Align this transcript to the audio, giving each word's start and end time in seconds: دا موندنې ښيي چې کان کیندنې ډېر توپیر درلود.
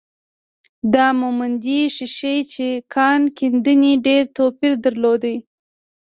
دا 0.93 1.07
موندنې 1.19 1.81
ښيي 2.15 2.37
چې 2.53 2.67
کان 2.93 3.21
کیندنې 3.37 3.91
ډېر 4.05 4.23
توپیر 4.35 4.73
درلود. 4.85 5.23